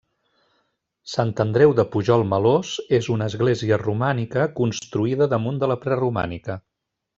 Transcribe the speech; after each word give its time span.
Sant 1.15 1.33
Andreu 1.43 1.73
de 1.79 1.85
Pujol 1.95 2.25
Melós 2.31 2.71
és 2.99 3.11
una 3.17 3.29
església 3.33 3.79
romànica 3.83 4.49
construïda 4.63 5.29
damunt 5.37 5.63
de 5.65 5.71
la 5.75 5.81
preromànica. 5.87 6.61